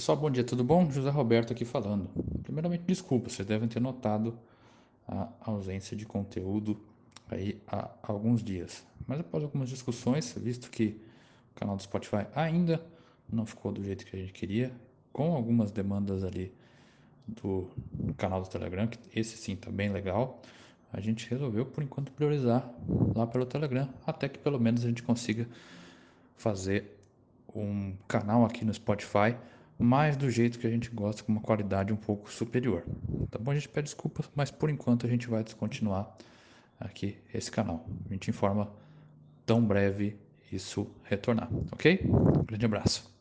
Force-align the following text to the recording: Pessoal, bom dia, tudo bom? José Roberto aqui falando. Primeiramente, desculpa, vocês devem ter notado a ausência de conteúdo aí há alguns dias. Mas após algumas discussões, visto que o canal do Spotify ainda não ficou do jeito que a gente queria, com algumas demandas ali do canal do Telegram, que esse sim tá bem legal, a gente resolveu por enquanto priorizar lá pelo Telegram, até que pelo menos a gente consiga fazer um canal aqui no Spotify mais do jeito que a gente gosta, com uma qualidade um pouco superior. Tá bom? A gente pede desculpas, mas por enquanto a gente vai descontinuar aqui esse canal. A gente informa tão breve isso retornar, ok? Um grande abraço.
Pessoal, 0.00 0.16
bom 0.16 0.30
dia, 0.30 0.42
tudo 0.42 0.64
bom? 0.64 0.90
José 0.90 1.10
Roberto 1.10 1.52
aqui 1.52 1.62
falando. 1.62 2.08
Primeiramente, 2.42 2.84
desculpa, 2.86 3.28
vocês 3.28 3.46
devem 3.46 3.68
ter 3.68 3.80
notado 3.80 4.34
a 5.06 5.28
ausência 5.42 5.94
de 5.94 6.06
conteúdo 6.06 6.80
aí 7.28 7.60
há 7.66 7.90
alguns 8.02 8.42
dias. 8.42 8.82
Mas 9.06 9.20
após 9.20 9.44
algumas 9.44 9.68
discussões, 9.68 10.32
visto 10.38 10.70
que 10.70 10.98
o 11.52 11.54
canal 11.54 11.76
do 11.76 11.82
Spotify 11.82 12.26
ainda 12.34 12.82
não 13.30 13.44
ficou 13.44 13.72
do 13.72 13.84
jeito 13.84 14.06
que 14.06 14.16
a 14.16 14.18
gente 14.18 14.32
queria, 14.32 14.72
com 15.12 15.34
algumas 15.34 15.70
demandas 15.70 16.24
ali 16.24 16.50
do 17.28 17.68
canal 18.16 18.40
do 18.40 18.48
Telegram, 18.48 18.86
que 18.86 18.98
esse 19.14 19.36
sim 19.36 19.54
tá 19.54 19.70
bem 19.70 19.90
legal, 19.90 20.40
a 20.90 20.98
gente 20.98 21.28
resolveu 21.28 21.66
por 21.66 21.84
enquanto 21.84 22.10
priorizar 22.12 22.66
lá 23.14 23.26
pelo 23.26 23.44
Telegram, 23.44 23.86
até 24.06 24.30
que 24.30 24.38
pelo 24.38 24.58
menos 24.58 24.82
a 24.82 24.88
gente 24.88 25.02
consiga 25.02 25.46
fazer 26.38 26.98
um 27.54 27.94
canal 28.08 28.46
aqui 28.46 28.64
no 28.64 28.72
Spotify 28.72 29.36
mais 29.80 30.16
do 30.16 30.30
jeito 30.30 30.58
que 30.58 30.66
a 30.66 30.70
gente 30.70 30.90
gosta, 30.90 31.22
com 31.22 31.32
uma 31.32 31.40
qualidade 31.40 31.92
um 31.92 31.96
pouco 31.96 32.30
superior. 32.30 32.84
Tá 33.30 33.38
bom? 33.38 33.50
A 33.50 33.54
gente 33.54 33.68
pede 33.68 33.86
desculpas, 33.86 34.30
mas 34.34 34.50
por 34.50 34.68
enquanto 34.70 35.06
a 35.06 35.08
gente 35.08 35.28
vai 35.28 35.42
descontinuar 35.42 36.14
aqui 36.78 37.18
esse 37.32 37.50
canal. 37.50 37.86
A 38.08 38.12
gente 38.12 38.30
informa 38.30 38.70
tão 39.46 39.64
breve 39.64 40.16
isso 40.52 40.90
retornar, 41.04 41.48
ok? 41.72 42.00
Um 42.04 42.44
grande 42.44 42.66
abraço. 42.66 43.19